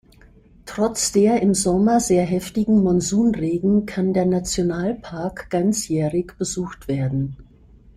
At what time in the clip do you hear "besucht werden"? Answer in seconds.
6.39-7.37